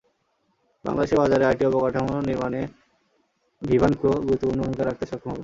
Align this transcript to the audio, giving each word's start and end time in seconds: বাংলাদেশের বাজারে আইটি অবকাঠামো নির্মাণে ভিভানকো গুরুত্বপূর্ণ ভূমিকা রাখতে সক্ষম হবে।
বাংলাদেশের 0.85 1.17
বাজারে 1.17 1.43
আইটি 1.45 1.63
অবকাঠামো 1.65 2.13
নির্মাণে 2.21 2.61
ভিভানকো 3.61 4.09
গুরুত্বপূর্ণ 4.27 4.59
ভূমিকা 4.61 4.83
রাখতে 4.85 5.05
সক্ষম 5.05 5.29
হবে। 5.29 5.39